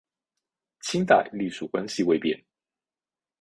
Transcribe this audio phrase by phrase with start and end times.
[0.79, 2.43] 清代隶属关系未变。